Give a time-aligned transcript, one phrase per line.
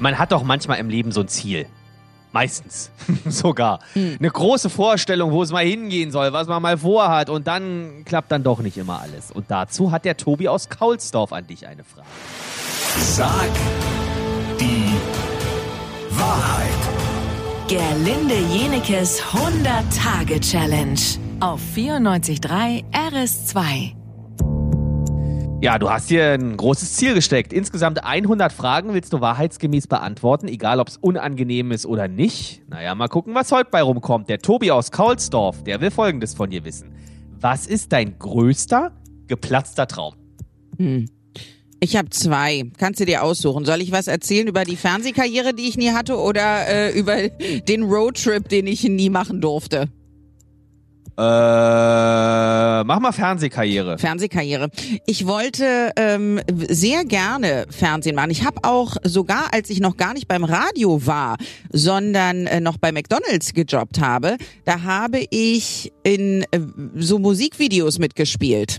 [0.00, 1.66] Man hat doch manchmal im Leben so ein Ziel.
[2.32, 2.90] Meistens
[3.28, 3.80] sogar.
[3.94, 4.16] Hm.
[4.18, 7.30] Eine große Vorstellung, wo es mal hingehen soll, was man mal vorhat.
[7.30, 9.30] Und dann klappt dann doch nicht immer alles.
[9.30, 12.06] Und dazu hat der Tobi aus Kaulsdorf an dich eine Frage.
[12.98, 13.48] Sag
[14.60, 14.92] die
[16.10, 16.68] Wahrheit.
[17.68, 21.00] Gerlinde Jenekes 100-Tage-Challenge
[21.40, 23.92] auf 94.3 RS2.
[25.60, 27.52] Ja, du hast dir ein großes Ziel gesteckt.
[27.52, 32.62] Insgesamt 100 Fragen willst du wahrheitsgemäß beantworten, egal ob es unangenehm ist oder nicht.
[32.68, 34.28] Naja, mal gucken, was heute bei rumkommt.
[34.28, 36.92] Der Tobi aus Kaulsdorf, der will Folgendes von dir wissen.
[37.40, 38.92] Was ist dein größter
[39.26, 40.14] geplatzter Traum?
[40.76, 41.06] Hm.
[41.80, 42.70] Ich habe zwei.
[42.78, 43.64] Kannst du dir aussuchen.
[43.64, 47.82] Soll ich was erzählen über die Fernsehkarriere, die ich nie hatte, oder äh, über den
[47.82, 49.88] Roadtrip, den ich nie machen durfte?
[51.18, 53.98] Äh, mach mal Fernsehkarriere.
[53.98, 54.70] Fernsehkarriere.
[55.04, 58.30] Ich wollte ähm, sehr gerne Fernsehen machen.
[58.30, 61.36] Ich habe auch sogar, als ich noch gar nicht beim Radio war,
[61.72, 66.60] sondern äh, noch bei McDonald's gejobbt habe, da habe ich in äh,
[66.94, 68.78] so Musikvideos mitgespielt.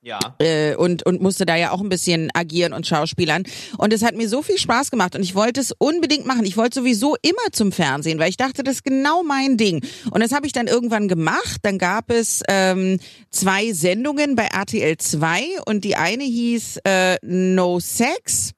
[0.00, 0.20] Ja.
[0.38, 3.42] Äh, und, und musste da ja auch ein bisschen agieren und schauspielern.
[3.78, 6.44] Und es hat mir so viel Spaß gemacht und ich wollte es unbedingt machen.
[6.44, 9.84] Ich wollte sowieso immer zum Fernsehen, weil ich dachte, das ist genau mein Ding.
[10.10, 11.58] Und das habe ich dann irgendwann gemacht.
[11.62, 17.80] Dann gab es ähm, zwei Sendungen bei RTL 2 und die eine hieß äh, No
[17.80, 18.52] Sex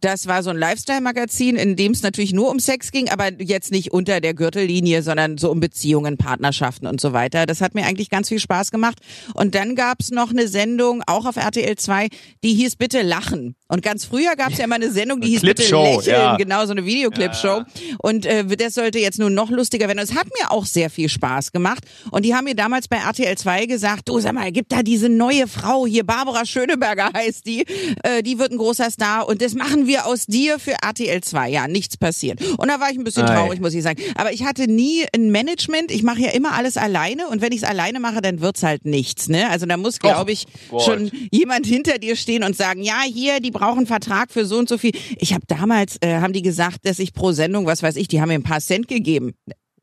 [0.00, 3.70] das war so ein Lifestyle-Magazin, in dem es natürlich nur um Sex ging, aber jetzt
[3.70, 7.46] nicht unter der Gürtellinie, sondern so um Beziehungen, Partnerschaften und so weiter.
[7.46, 8.98] Das hat mir eigentlich ganz viel Spaß gemacht.
[9.34, 12.08] Und dann gab's noch eine Sendung, auch auf RTL 2,
[12.42, 13.54] die hieß Bitte Lachen.
[13.68, 16.36] Und ganz früher gab's ja immer eine Sendung, die hieß Bitte Lächeln, ja.
[16.36, 17.58] genau, so eine Videoclip-Show.
[17.58, 17.66] Ja.
[17.98, 19.98] Und äh, das sollte jetzt nun noch lustiger werden.
[19.98, 21.84] Es hat mir auch sehr viel Spaß gemacht.
[22.10, 25.08] Und die haben mir damals bei RTL 2 gesagt, du sag mal, gibt da diese
[25.08, 27.64] neue Frau hier, Barbara Schöneberger heißt die,
[28.02, 31.50] äh, die wird ein großer Star und das machen wir aus dir für RTL 2.
[31.50, 32.40] Ja, nichts passiert.
[32.58, 34.02] Und da war ich ein bisschen traurig, muss ich sagen.
[34.16, 35.90] Aber ich hatte nie ein Management.
[35.90, 37.28] Ich mache ja immer alles alleine.
[37.28, 39.28] Und wenn ich es alleine mache, dann wird's halt nichts.
[39.28, 39.48] Ne?
[39.50, 43.40] Also da muss, glaube ich, oh, schon jemand hinter dir stehen und sagen, ja, hier,
[43.40, 44.92] die brauchen einen Vertrag für so und so viel.
[45.18, 48.20] Ich habe damals, äh, haben die gesagt, dass ich pro Sendung, was weiß ich, die
[48.20, 49.34] haben mir ein paar Cent gegeben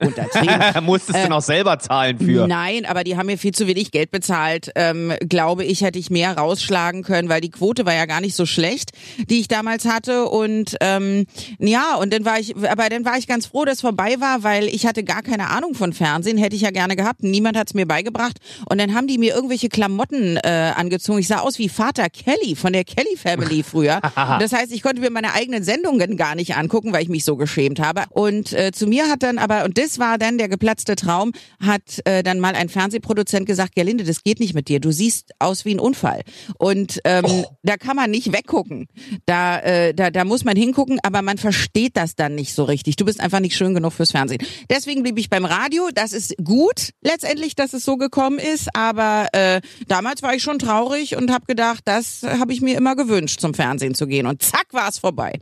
[0.02, 0.60] untertrieben.
[0.84, 2.48] Musstest äh, du noch selber zahlen für?
[2.48, 4.72] Nein, aber die haben mir viel zu wenig Geld bezahlt.
[4.76, 8.36] Ähm, glaube ich, hätte ich mehr rausschlagen können, weil die Quote war ja gar nicht
[8.36, 8.92] so schlecht,
[9.30, 10.26] die ich damals hatte.
[10.26, 11.26] Und ähm,
[11.60, 14.66] ja, und dann war ich, aber dann war ich ganz froh, dass vorbei war, weil
[14.66, 17.24] ich hatte gar keine Ahnung von Fernsehen, hätte ich ja gerne gehabt.
[17.24, 18.38] Niemand hat es mir beigebracht.
[18.70, 21.20] Und dann haben die mir irgendwelche Klamotten äh, angezogen.
[21.20, 24.00] Ich sah aus wie Vater Kelly von der Kelly Family früher.
[24.16, 27.36] das heißt, ich konnte mir meine eigenen Sendungen gar nicht angucken, weil ich mich so
[27.36, 28.04] geschämt habe.
[28.10, 31.34] Und äh, zu mir hat dann aber, und das das war dann der geplatzte Traum,
[31.60, 34.80] hat äh, dann mal ein Fernsehproduzent gesagt, Gerlinde, das geht nicht mit dir.
[34.80, 36.22] Du siehst aus wie ein Unfall.
[36.58, 37.46] Und ähm, oh.
[37.62, 38.88] da kann man nicht weggucken.
[39.26, 42.96] Da, äh, da, da muss man hingucken, aber man versteht das dann nicht so richtig.
[42.96, 44.42] Du bist einfach nicht schön genug fürs Fernsehen.
[44.70, 45.90] Deswegen blieb ich beim Radio.
[45.94, 48.74] Das ist gut letztendlich, dass es so gekommen ist.
[48.74, 49.60] Aber äh,
[49.90, 53.54] damals war ich schon traurig und habe gedacht, das habe ich mir immer gewünscht, zum
[53.54, 54.26] Fernsehen zu gehen.
[54.26, 55.42] Und zack war es vorbei.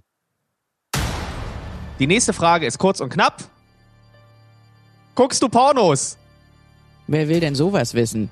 [2.00, 3.44] Die nächste Frage ist kurz und knapp.
[5.20, 6.18] Guckst du Pornos?
[7.08, 8.30] Wer will denn sowas wissen?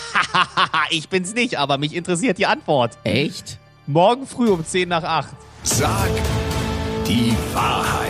[0.90, 2.96] ich bin's nicht, aber mich interessiert die Antwort.
[3.04, 3.58] Echt?
[3.86, 5.34] Morgen früh um 10 nach 8.
[5.64, 6.08] Sag
[7.06, 8.08] die Wahrheit.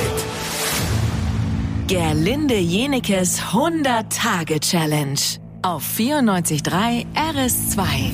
[1.88, 5.18] Gerlinde Jenekes 100-Tage-Challenge
[5.62, 8.12] auf 94.3 RS2.